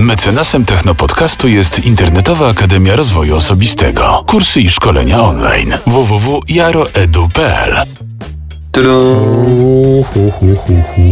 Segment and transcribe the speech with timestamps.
[0.00, 4.24] Mecenasem Technopodcastu jest Internetowa Akademia Rozwoju Osobistego.
[4.26, 5.78] Kursy i szkolenia online.
[5.86, 7.86] www.jaroedu.pl
[8.72, 8.98] Tru.
[8.98, 11.02] Hu, hu, hu, hu, hu,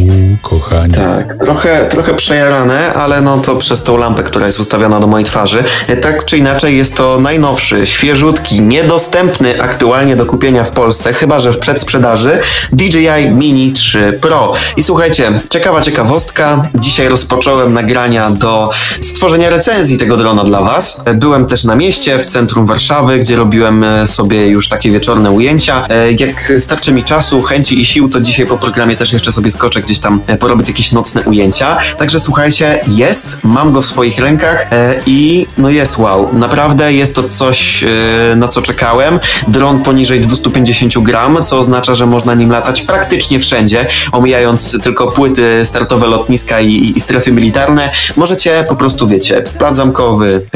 [0.43, 0.95] kochani.
[0.95, 5.25] Tak, trochę, trochę przejarane, ale no to przez tą lampę, która jest ustawiona do mojej
[5.25, 5.65] twarzy.
[5.89, 11.41] E, Tak czy inaczej jest to najnowszy, świeżutki, niedostępny aktualnie do kupienia w Polsce, chyba
[11.41, 12.39] że w przedsprzedaży,
[12.73, 14.53] DJI Mini 3 Pro.
[14.77, 16.69] I słuchajcie, ciekawa ciekawostka.
[16.75, 18.71] Dzisiaj rozpocząłem nagrania do
[19.01, 21.03] stworzenia recenzji tego drona dla Was.
[21.05, 25.31] E, Byłem też na mieście, w centrum Warszawy, gdzie robiłem e, sobie już takie wieczorne
[25.31, 25.87] ujęcia.
[26.19, 29.81] Jak starczy mi czasu, chęci i sił, to dzisiaj po programie też jeszcze sobie skoczę
[29.81, 31.79] gdzieś tam e, porobić jakieś nocne ujęcia.
[31.99, 36.31] Także słuchajcie, jest, mam go w swoich rękach e, i no jest wow.
[36.33, 39.21] Naprawdę jest to coś, e, na co czekałem.
[39.49, 45.65] Dron poniżej 250 gram, co oznacza, że można nim latać praktycznie wszędzie, omijając tylko płyty
[45.65, 47.91] startowe lotniska i, i, strefy militarne.
[48.17, 50.47] Możecie po prostu, wiecie, Plac Zamkowy,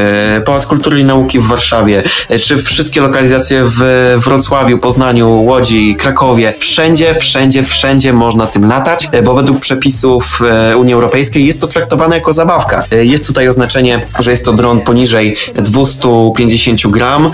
[0.45, 2.03] Pałac Kultury i Nauki w Warszawie,
[2.43, 3.83] czy wszystkie lokalizacje w
[4.17, 6.55] Wrocławiu, Poznaniu, Łodzi, Krakowie.
[6.59, 6.82] Wszędzie,
[7.21, 12.17] wszędzie, wszędzie można tym latać, e, bo według przepisów e, Unii Europejskiej jest to traktowane
[12.17, 12.85] jako zabawka.
[12.91, 17.31] E, Jest tutaj oznaczenie, że jest to dron poniżej 250 gram,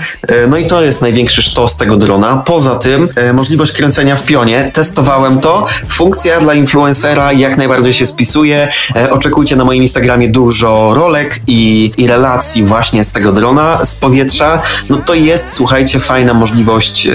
[0.49, 2.43] no i to jest największy sztos tego drona.
[2.45, 4.71] Poza tym możliwość kręcenia w pionie.
[4.73, 5.65] Testowałem to.
[5.89, 8.67] Funkcja dla influencera jak najbardziej się spisuje.
[9.11, 14.61] Oczekujcie na moim Instagramie dużo rolek i, i relacji właśnie z tego drona, z powietrza.
[14.89, 17.07] No to jest, słuchajcie, fajna możliwość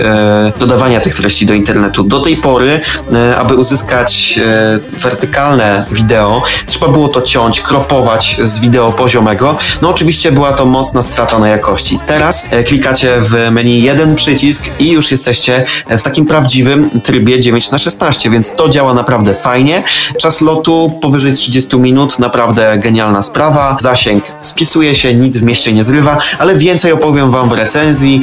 [0.59, 2.03] dodawania tych treści do internetu.
[2.03, 2.81] Do tej pory,
[3.13, 9.59] e, aby uzyskać e, wertykalne wideo, trzeba było to ciąć, kropować z wideo poziomego.
[9.83, 11.99] No oczywiście była to mocna strata na jakości.
[12.07, 17.71] Teraz e, klikacie w menu jeden przycisk i już jesteście w takim prawdziwym trybie 9
[17.71, 19.83] na 16 więc to działa naprawdę fajnie.
[20.19, 23.77] Czas lotu powyżej 30 minut, naprawdę genialna sprawa.
[23.81, 28.21] Zasięg spisuje się, nic w mieście nie zrywa, ale więcej opowiem wam w recenzji.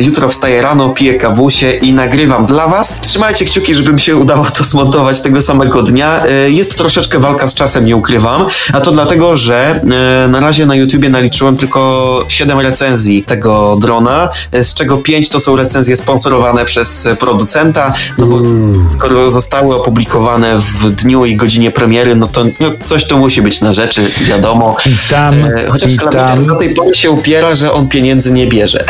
[0.00, 3.00] Jutro wstaję rano, piję kawusie i nagrywam dla was.
[3.00, 6.26] Trzymajcie kciuki, żeby mi się udało to zmontować tego samego dnia.
[6.26, 9.80] E, Jest troszeczkę walka z czasem, nie ukrywam, a to dlatego, że
[10.24, 15.28] e, na razie na YouTubie naliczyłem tylko 7 recenzji tego drona, e, z czego 5
[15.28, 18.40] to są recenzje sponsorowane przez producenta, no bo
[18.88, 23.60] skoro zostały opublikowane w dniu i godzinie premiery, no to no, coś to musi być
[23.60, 24.76] na rzeczy, wiadomo.
[24.86, 25.34] I tam,
[25.70, 26.46] Chociaż i Klawiter tam.
[26.46, 28.84] do tej pory się upiera, że on pieniędzy nie bierze.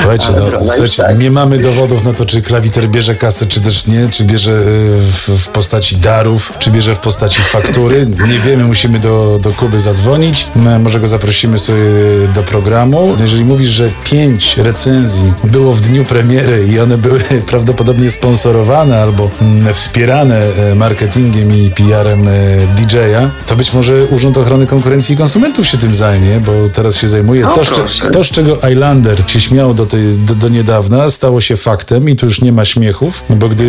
[0.00, 1.18] Słuchajcie, no, słuchajcie tak.
[1.18, 4.62] nie mamy dowodów na to, czy klawiter bierze kasę, czy też nie, czy bierze y,
[4.96, 8.06] w, w postaci darów, czy bierze w postaci faktury.
[8.28, 10.46] Nie wiemy, musimy do, do Kuby zadzwonić.
[10.56, 11.82] No, Może go zaprosimy sobie
[12.34, 13.16] do programu.
[13.20, 17.20] Jeżeli mówisz, że pięć recenzji było w dniu premiery i one były
[17.50, 22.32] prawdopodobnie sponsorowane albo mm, wspierane e, marketingiem i PR-em e,
[22.76, 27.08] DJ-a, to być może Urząd Ochrony Konkurencji i Konsumentów się tym zajmie, bo teraz się
[27.08, 27.42] zajmuje.
[27.42, 27.70] No to, z
[28.12, 32.16] to, z czego Islander się śmiał do, tej, do, do niedawna, stało się faktem i
[32.16, 33.65] tu już nie ma śmiechów, bo gdy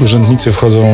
[0.00, 0.84] urzędnicy wchodzą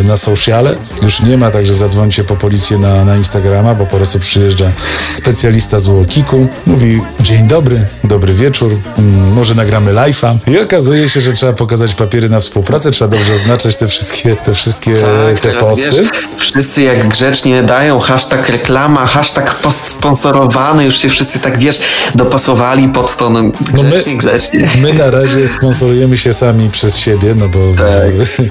[0.00, 3.86] e, na sociale, już nie ma tak, że zadzwońcie po policję na, na Instagrama, bo
[3.86, 4.70] po prostu przyjeżdża
[5.10, 11.20] specjalista z Łokiku, mówi dzień dobry, dobry wieczór, mm, może nagramy live'a i okazuje się,
[11.20, 15.52] że trzeba pokazać papiery na współpracę, trzeba dobrze oznaczać te wszystkie, te wszystkie Tak, te
[15.52, 15.90] posty.
[15.90, 21.80] wiesz, wszyscy jak grzecznie dają hashtag reklama, hashtag post sponsorowany, już się wszyscy tak wiesz,
[22.14, 24.68] dopasowali pod to, no grzecznie, grzecznie.
[24.82, 27.58] My na razie sponsorujemy się sami przez siebie, no bo.
[27.76, 27.86] Tak.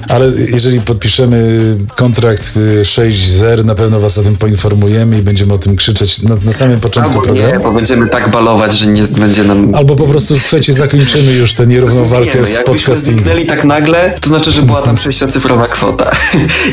[0.08, 5.58] Ale jeżeli podpiszemy kontrakt y, 6.0, na pewno was o tym poinformujemy i będziemy o
[5.58, 7.64] tym krzyczeć na, na samym początku Albo nie, programu.
[7.64, 9.74] bo będziemy tak balować, że nie będzie nam...
[9.74, 13.22] Albo po prostu, słuchajcie, zakończymy już tę nierówną walkę Wiemy, z jakbyśmy podcastingiem.
[13.22, 16.10] zniknęli tak nagle, to znaczy, że była tam sześciocyfrowa kwota.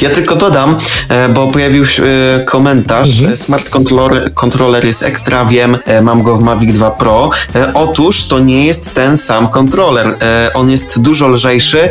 [0.01, 0.77] Ja tylko dodam,
[1.09, 3.09] e, bo pojawił się e, komentarz.
[3.09, 3.33] Mhm.
[3.33, 7.29] e, Smart controller, controller jest ekstra, wiem, mam go w Mavic 2 Pro.
[7.73, 10.17] Otóż to nie jest ten sam kontroler.
[10.53, 11.89] On jest dużo lżejszy.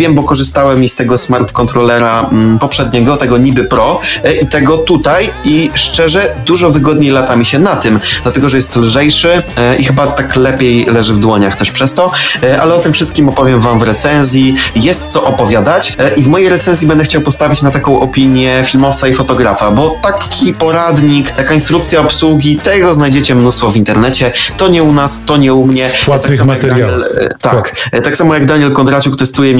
[0.00, 4.46] Wiem, bo korzystałem i z tego smart kontrolera mm, poprzedniego, tego Niby Pro e, i
[4.46, 9.42] tego tutaj i szczerze dużo wygodniej lata mi się na tym, dlatego, że jest lżejszy
[9.56, 12.12] e, i chyba tak lepiej leży w dłoniach też przez to,
[12.42, 14.54] E, ale o tym wszystkim opowiem wam w recenzji.
[14.76, 19.14] Jest co opowiadać i w mojej recenzji będę chciał postawić na taką opinię filmowca i
[19.14, 24.32] fotografa, bo taki poradnik, taka instrukcja obsługi, tego znajdziecie mnóstwo w internecie.
[24.56, 25.86] To nie u nas, to nie u mnie.
[26.04, 27.00] płatnych materiałach.
[27.00, 27.88] Daniel, e, tak.
[27.92, 29.54] E, Tak samo jak Daniel Kondraciuk testuje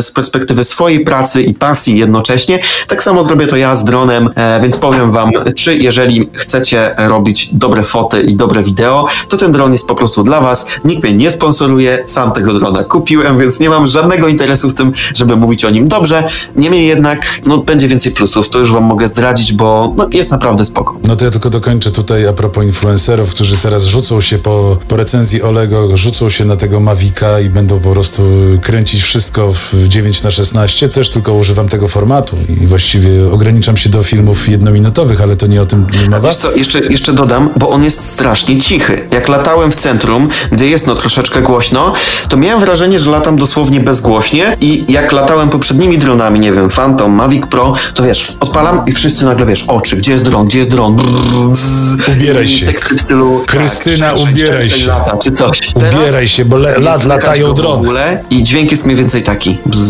[0.00, 4.60] z perspektywy swojej pracy i pasji jednocześnie, Tak samo zrobię to ja z dronem, e,
[4.60, 9.72] więc powiem wam, czy jeżeli chcecie robić dobre foty i dobre wideo, to ten dron
[9.72, 10.66] jest po prostu dla was.
[10.84, 14.92] Nikt mnie nie sponsoruje, sam tego drona kupiłem, więc nie mam żadnego interesu w tym,
[15.14, 16.28] żeby mówić o nim dobrze.
[16.56, 20.64] Niemniej jednak, no będzie więcej plusów, to już wam mogę zdradzić, bo no, jest naprawdę
[20.64, 20.98] spoko.
[21.04, 24.96] No to ja tylko dokończę tutaj a propos influencerów, którzy teraz rzucą się po, po
[24.96, 28.22] recenzji Olego, rzucą się na tego Mavika i będą po prostu
[28.62, 33.88] kręcić wszystko w 9 na 16 Też tylko używam tego formatu i właściwie ograniczam się
[33.88, 36.28] do filmów jednominutowych, ale to nie o tym mowa.
[36.28, 39.08] Wiesz co, jeszcze, jeszcze dodam, bo on jest strasznie cichy.
[39.12, 41.92] Jak latałem w centrum, gdzie jest no troszeczkę głośno,
[42.28, 47.12] to miałem wrażenie, że latam dosłownie bezgłośnie i jak latałem poprzednimi dronami, nie wiem, Phantom,
[47.12, 50.70] Mavic Pro, to wiesz, odpalam i wszyscy nagle, wiesz, oczy, gdzie jest dron, gdzie jest
[50.70, 51.08] dron, brrr,
[51.50, 52.66] bzz, Ubieraj się.
[52.66, 53.42] teksty w stylu...
[53.46, 54.86] Krystyna, tak, ubieraj się.
[54.86, 55.60] Lata, czy coś.
[55.74, 58.24] Ubieraj się, bo le- lat latają drony.
[58.30, 59.58] I dźwięk jest mniej więcej taki.
[59.66, 59.80] Bzz.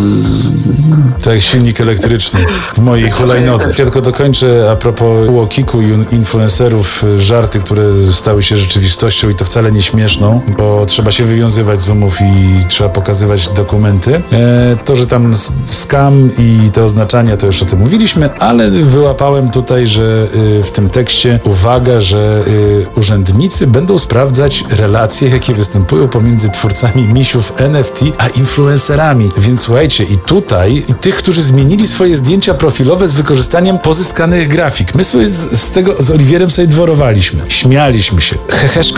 [1.25, 2.41] To jak silnik elektryczny
[2.75, 3.65] w mojej hulajnodze.
[3.69, 7.83] Ja tylko dokończę a propos Łokiku i influencerów, y, żarty, które
[8.13, 12.65] stały się rzeczywistością i to wcale nie śmieszną, bo trzeba się wywiązywać z umów i
[12.69, 14.23] trzeba pokazywać dokumenty.
[14.33, 15.35] E, to, że tam
[15.71, 20.71] skam i te oznaczania, to już o tym mówiliśmy, ale wyłapałem tutaj, że y, w
[20.71, 28.05] tym tekście uwaga, że y, urzędnicy będą sprawdzać relacje, jakie występują pomiędzy twórcami misiów NFT
[28.19, 29.31] a influencerami.
[29.39, 34.95] Więc słuchajcie, i tutaj, i tych, którzy zmienili swoje zdjęcia profilowe z wykorzystaniem pozyskanych grafik.
[34.95, 37.41] My sobie z, z tego z Oliwierem sobie dworowaliśmy.
[37.49, 38.37] Śmialiśmy się.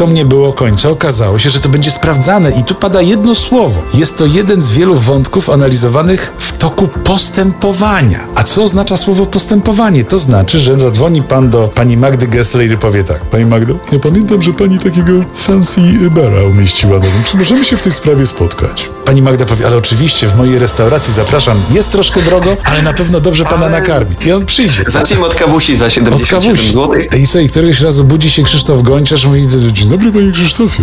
[0.02, 0.88] Heheszkom nie było końca.
[0.90, 2.50] Okazało się, że to będzie sprawdzane.
[2.50, 3.82] I tu pada jedno słowo.
[3.94, 8.20] Jest to jeden z wielu wątków analizowanych w toku postępowania.
[8.34, 10.04] A co oznacza słowo postępowanie?
[10.04, 13.20] To znaczy, że zadzwoni pan do pani Magdy Gessler i powie tak.
[13.24, 17.00] Pani Magdo, ja pamiętam, że pani takiego fancy bara umieściła.
[17.00, 18.88] Wiem, czy możemy się w tej sprawie spotkać?
[19.04, 21.62] Pani Magda powie, ale oczywiście w mojej restauracji zapraszam.
[21.70, 24.16] Jest troszkę drogo, ale na pewno dobrze pana Ale- nakarmi.
[24.26, 24.84] I on przyjdzie.
[24.88, 26.66] Zacznijmy od kawusi za Od 77 kawusi.
[26.72, 27.18] zł.
[27.18, 29.46] I słuchaj, któregoś razu budzi się Krzysztof Gończarz i mówi,
[29.92, 30.82] dobry panie Krzysztofie,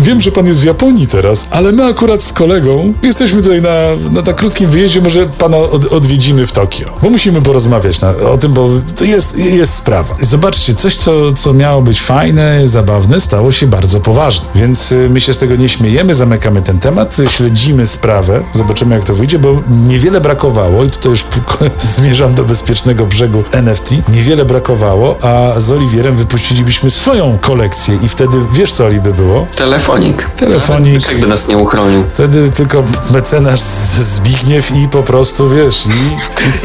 [0.00, 3.70] wiem, że pan jest w Japonii teraz, ale my akurat z kolegą jesteśmy tutaj na,
[4.12, 8.38] na tak krótkim wyjeździe, może pana od, odwiedzimy w Tokio, bo musimy porozmawiać na, o
[8.38, 10.16] tym, bo to jest, jest sprawa.
[10.20, 15.20] Zobaczcie, coś, co, co miało być fajne, zabawne, stało się bardzo poważne, więc y, my
[15.20, 19.38] się z tego nie śmiejemy, zamykamy ten temat, y, śledzimy sprawę, zobaczymy jak to wyjdzie,
[19.38, 21.24] bo niewiele brakowało i tutaj już
[21.96, 28.49] zmierzam do bezpiecznego brzegu NFT, niewiele brakowało, a z Oliwierem wypuścilibyśmy swoją kolekcję i wtedy,
[28.52, 29.46] wiesz co Oli by było?
[29.56, 30.30] Telefonik.
[30.36, 30.94] Telefonik.
[30.94, 32.04] Nawet Jakby nas nie uchronił.
[32.14, 35.90] Wtedy tylko mecenasz Zbigniew i po prostu, wiesz, i,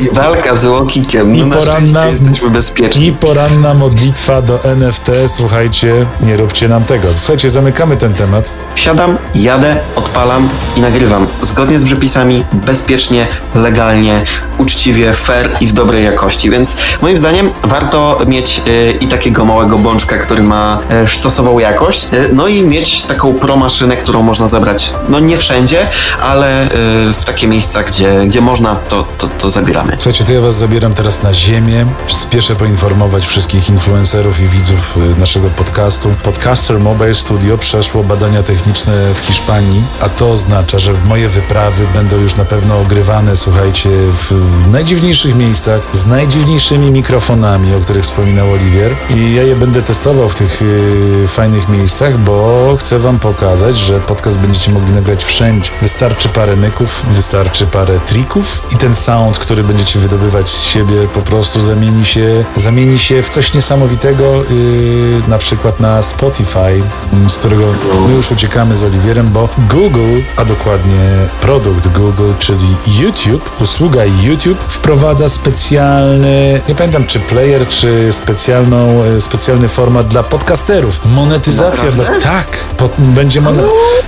[0.03, 1.35] I walka z Łokikiem.
[1.35, 3.07] I No na poranna- jesteśmy bezpieczni.
[3.07, 5.11] i poranna modlitwa do NFT.
[5.27, 7.07] Słuchajcie, nie róbcie nam tego.
[7.15, 8.49] Słuchajcie, zamykamy ten temat.
[8.75, 11.27] Wsiadam, jadę, odpalam i nagrywam.
[11.41, 14.23] Zgodnie z przepisami, bezpiecznie, legalnie,
[14.57, 16.49] uczciwie, fair i w dobrej jakości.
[16.49, 21.74] Więc moim zdaniem warto mieć y, i takiego małego bączka, który ma y, sztosową jakość,
[22.13, 25.87] y, no i mieć taką pro maszynę, którą można zabrać, no nie wszędzie,
[26.21, 26.69] ale y,
[27.13, 29.91] w takie miejsca, gdzie, gdzie można, to, to, to zabieramy.
[29.95, 31.85] Słuchajcie, to ja was zabieram teraz na ziemię.
[32.07, 36.09] Spieszę poinformować wszystkich influencerów i widzów y, naszego podcastu.
[36.23, 42.17] Podcaster Mobile Studio przeszło badania techniczne w Hiszpanii, a to oznacza, że moje wyprawy będą
[42.17, 44.31] już na pewno ogrywane, słuchajcie, w
[44.71, 48.91] najdziwniejszych miejscach, z najdziwniejszymi mikrofonami, o których wspominał Oliwier.
[49.09, 53.99] I ja je będę testował w tych y, fajnych miejscach, bo chcę wam pokazać, że
[53.99, 55.71] podcast będziecie mogli nagrać wszędzie.
[55.81, 61.21] Wystarczy parę myków, wystarczy parę trików i ten sound, który będziecie wydobywać z siebie po
[61.21, 67.37] prostu zamieni się, zamieni się w coś niesamowitego, yy, na przykład na Spotify, mm, z
[67.37, 67.63] którego
[68.07, 70.99] my już uciekamy z Oliwierem, bo Google, a dokładnie
[71.41, 79.21] produkt Google, czyli YouTube, usługa YouTube wprowadza specjalny, nie pamiętam czy player, czy specjalną, e,
[79.21, 80.99] specjalny format dla podcasterów.
[81.05, 82.05] Monetyzacja Naprawdę?
[82.21, 82.47] tak,
[82.77, 83.57] po, będzie, mon,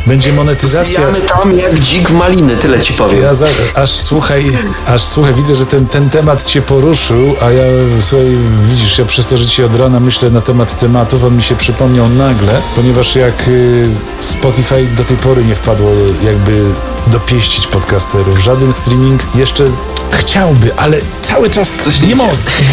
[0.08, 1.02] będzie monetyzacja.
[1.02, 3.22] Jamy tam jak dzik w maliny, tyle ci powiem.
[3.24, 7.64] Ja za, aż słuchaj, aż słuchaj, widzę, że ten, ten temat cię poruszył, a ja
[8.02, 11.44] słuchaj, widzisz, ja przez to, że ci od rana myślę na temat tematów, on mi
[11.44, 13.86] się przypomniał nagle, ponieważ jak y,
[14.20, 15.92] Spotify do tej pory nie wpadło
[16.24, 16.64] jakby
[17.08, 18.40] dopieścić podcasterów.
[18.40, 19.64] Żaden streaming jeszcze
[20.12, 22.24] chciałby, ale cały czas Coś nie, nie mo-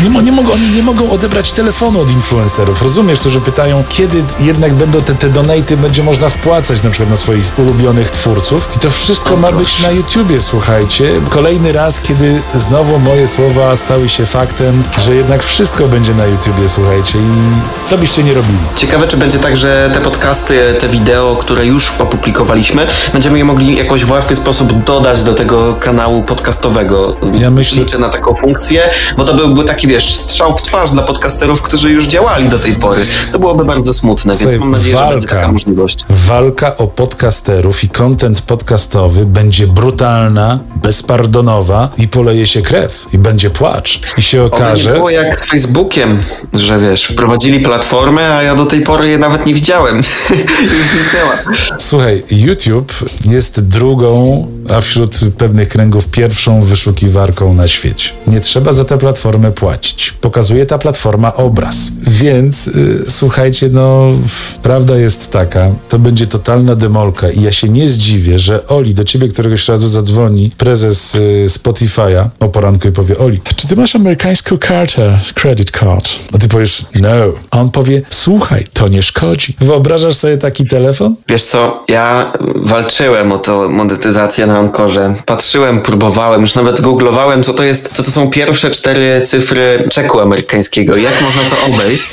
[0.05, 2.83] nie, mo- nie mogą, oni nie mogą odebrać telefonu od influencerów.
[2.83, 7.11] Rozumiesz, którzy pytają, kiedy jedna jednak będą te, te donaty, będzie można wpłacać na przykład
[7.11, 11.11] na swoich ulubionych twórców i to wszystko ma być na YouTubie, słuchajcie.
[11.31, 16.69] Kolejny raz, kiedy znowu moje słowa stały się faktem, że jednak wszystko będzie na YouTubie,
[16.69, 18.59] słuchajcie i co byście nie robili.
[18.77, 23.77] Ciekawe, czy będzie tak, że te podcasty, te wideo, które już opublikowaliśmy, będziemy je mogli
[23.77, 27.17] jakoś w łatwy sposób dodać do tego kanału podcastowego.
[27.39, 28.83] Ja myślę- Liczę na taką funkcję,
[29.17, 32.73] bo to byłby taki, wiesz, strzał w twarz dla podcasterów, którzy już działali do tej
[32.75, 33.01] pory.
[33.33, 35.99] To byłoby bardzo smutne, więc Mam nadzieję, że będzie taka możliwość.
[36.11, 43.51] Walka o podcasterów i content podcastowy będzie brutalna, bezpardonowa i poleje się krew i będzie
[43.51, 44.01] płacz.
[44.19, 46.19] I się okaże, było jak z Facebookiem,
[46.53, 49.97] że wiesz, wprowadzili platformę, a ja do tej pory je nawet nie widziałem.
[50.63, 51.59] Już zniknęła.
[51.79, 52.93] słuchaj, YouTube
[53.25, 54.47] jest drugą,
[54.77, 58.11] a wśród pewnych kręgów pierwszą wyszukiwarką na świecie.
[58.27, 60.15] Nie trzeba za tę platformę płacić.
[60.21, 61.91] Pokazuje ta platforma obraz.
[62.01, 64.13] Więc y, słuchajcie, no
[64.63, 69.05] prawda jest taka, to będzie totalna demolka i ja się nie zdziwię, że Oli, do
[69.05, 73.97] ciebie któregoś razu zadzwoni prezes y, Spotify'a o poranku i powie Oli, czy ty masz
[73.97, 76.09] amerykańską kartę, credit card?
[76.33, 77.09] A ty powiesz no.
[77.51, 79.57] A on powie, słuchaj, to nie szkodzi.
[79.61, 81.17] Wyobrażasz sobie taki telefon?
[81.29, 85.15] Wiesz co, ja walczyłem o to monetyzację na Ankorze.
[85.27, 90.21] Patrzyłem, próbowałem, już nawet googlowałem, co to jest, co to są pierwsze cztery cyfry czeku
[90.21, 92.05] amerykańskiego, jak można to obejść,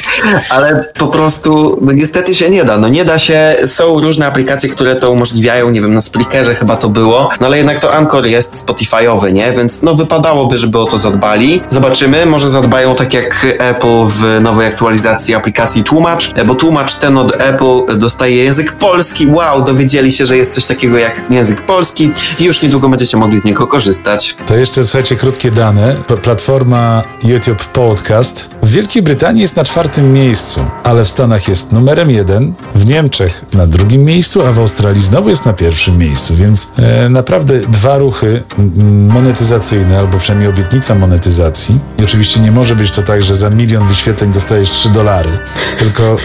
[0.49, 2.77] ale po prostu no niestety się nie da.
[2.77, 6.77] No nie da się, są różne aplikacje, które to umożliwiają, nie wiem, na Spreakerze chyba
[6.77, 9.51] to było, no ale jednak to Anchor jest Spotify'owy, nie?
[9.51, 11.62] Więc no wypadałoby, żeby o to zadbali.
[11.70, 17.41] Zobaczymy, może zadbają tak jak Apple w nowej aktualizacji aplikacji Tłumacz, bo tłumacz ten od
[17.41, 19.27] Apple dostaje język polski.
[19.27, 23.39] Wow, dowiedzieli się, że jest coś takiego jak język polski i już niedługo będziecie mogli
[23.39, 24.36] z niego korzystać.
[24.46, 25.96] To jeszcze słuchajcie, krótkie dane.
[26.22, 32.12] Platforma YouTube Podcast w Wielkiej Brytanii jest na czwartym miejscu, ale w Stanach jest numerem
[32.12, 36.72] jeden, w Niemczech na drugim miejscu, a w Australii znowu jest na pierwszym miejscu, więc
[36.77, 38.43] e, naprawdę dwa ruchy
[39.08, 41.79] monetyzacyjne, albo przynajmniej obietnica monetyzacji.
[42.00, 45.29] I oczywiście nie może być to tak, że za milion wyświetleń dostajesz 3 dolary,
[45.79, 46.17] tylko e,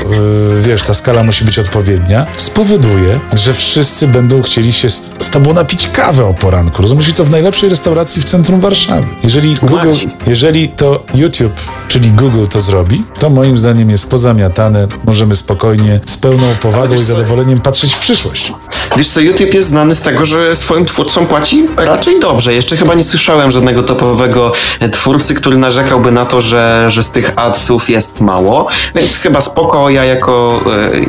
[0.61, 5.53] wiesz, ta skala musi być odpowiednia, spowoduje, że wszyscy będą chcieli się z, z tobą
[5.53, 6.83] napić kawę o poranku.
[6.83, 7.09] Rozumiesz?
[7.09, 9.07] I to w najlepszej restauracji w centrum Warszawy.
[9.25, 9.93] Jeżeli Google,
[10.27, 14.87] jeżeli to YouTube, czyli Google to zrobi, to moim zdaniem jest pozamiatane.
[15.05, 15.66] Możemy spokojnie,
[16.05, 18.53] z pełną powagą i zadowoleniem patrzeć w przyszłość.
[18.97, 22.55] Wiesz co, YouTube jest znany z tego, że swoim twórcom płaci raczej dobrze.
[22.55, 27.11] Jeszcze chyba nie słyszałem żadnego topowego e, twórcy, który narzekałby na to, że, że z
[27.11, 29.91] tych adsów jest mało, więc chyba spoko.
[29.91, 30.61] Ja jako,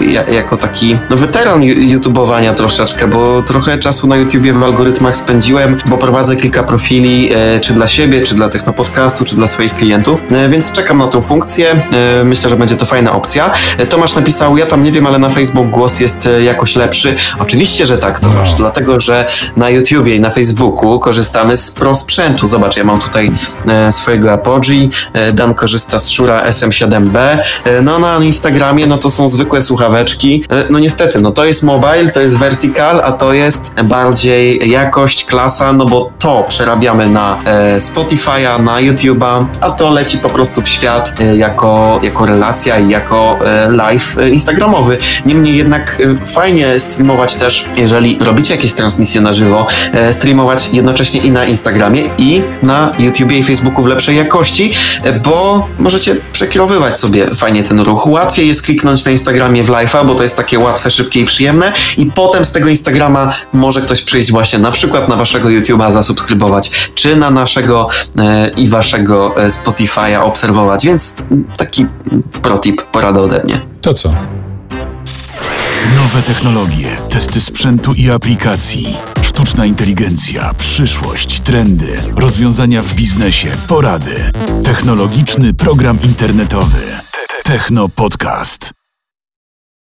[0.02, 5.18] e, ja, jako taki no, weteran YouTubeowania troszeczkę, bo trochę czasu na YouTubie w algorytmach
[5.18, 9.76] spędziłem, bo prowadzę kilka profili, e, czy dla siebie, czy dla Technopodcastu, czy dla swoich
[9.76, 11.82] klientów, więc czekam na tą funkcję.
[12.24, 13.52] Myślę, że będzie to fajna opcja.
[13.90, 17.16] Tomasz napisał, ja tam nie wiem, ale na Facebook głos jest e, jakoś lepszy.
[17.40, 18.58] Oczywiście, że tak, Tomasz, No.
[18.58, 19.28] dlatego, że
[19.58, 22.48] na YouTubie i na Facebooku korzystamy z pro sprzętu.
[22.48, 23.32] Zobacz, ja mam tutaj
[23.68, 27.18] e, swojego Apogee, e, Dan korzysta z Shure SM7B,
[27.66, 30.44] e, no na Instagramie no to są zwykłe słuchaweczki.
[30.70, 35.74] No niestety, no to jest mobile, to jest vertical, a to jest bardziej jakość, klasa,
[35.74, 37.38] no bo to przerabiamy na
[37.78, 43.40] Spotify'a, na YouTube'a, a to leci po prostu w świat jako, jako relacja i jako
[43.70, 44.98] live instagramowy.
[45.26, 51.22] Niemniej jednak e, fajnie streamować też, jeżeli robicie jakieś transmisje na żywo, e, streamować jednocześnie
[51.22, 57.00] i na Instagramie i na YouTubie i Facebooku w lepszej jakości, e, bo możecie przekierowywać
[57.00, 58.08] sobie fajnie ten ruch.
[58.08, 61.74] Łatwiej jest kliknąć na Instagramie w live'a, bo to jest takie łatwe, szybkie i przyjemne
[61.98, 66.72] i potem z tego Instagrama może ktoś przyjść właśnie na przykład na waszego YouTube'a zasubskrybować,
[66.96, 67.88] czy na naszego
[68.20, 71.16] e, i waszego Spotify'a obserwować, więc
[71.58, 71.86] taki
[72.42, 73.77] protip, porada ode mnie.
[73.82, 74.14] To co?
[75.96, 84.32] Nowe technologie, testy sprzętu i aplikacji, sztuczna inteligencja, przyszłość, trendy, rozwiązania w biznesie, porady.
[84.64, 86.82] Technologiczny program internetowy.
[87.44, 88.77] Techno Podcast.